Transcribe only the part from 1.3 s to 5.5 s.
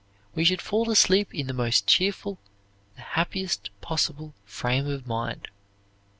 in the most cheerful, the happiest possible frame of mind.